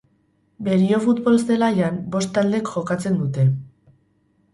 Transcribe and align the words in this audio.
Berio 0.67 0.97
Futbol 1.03 1.37
zelaian 1.41 1.99
bost 2.15 2.31
taldek 2.39 2.71
jokatzen 2.77 3.21
dute. 3.21 3.45